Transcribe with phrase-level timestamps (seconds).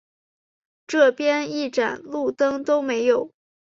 [0.87, 3.31] 这边一盏路灯都没有